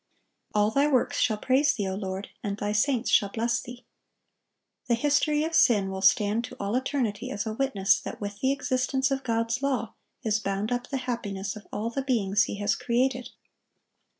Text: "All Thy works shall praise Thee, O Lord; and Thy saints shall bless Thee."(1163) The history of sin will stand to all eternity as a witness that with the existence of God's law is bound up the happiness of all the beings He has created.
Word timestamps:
"All 0.55 0.71
Thy 0.71 0.87
works 0.87 1.19
shall 1.19 1.37
praise 1.37 1.75
Thee, 1.75 1.87
O 1.87 1.93
Lord; 1.93 2.29
and 2.43 2.57
Thy 2.57 2.71
saints 2.71 3.11
shall 3.11 3.29
bless 3.29 3.61
Thee."(1163) 3.61 4.87
The 4.87 4.95
history 4.99 5.43
of 5.43 5.53
sin 5.53 5.91
will 5.91 6.01
stand 6.01 6.43
to 6.45 6.55
all 6.59 6.75
eternity 6.75 7.29
as 7.29 7.45
a 7.45 7.53
witness 7.53 7.99
that 7.99 8.19
with 8.19 8.39
the 8.39 8.51
existence 8.51 9.11
of 9.11 9.23
God's 9.23 9.61
law 9.61 9.93
is 10.23 10.39
bound 10.39 10.71
up 10.71 10.87
the 10.89 10.97
happiness 11.05 11.55
of 11.55 11.67
all 11.71 11.91
the 11.91 12.01
beings 12.01 12.45
He 12.45 12.55
has 12.55 12.73
created. 12.75 13.29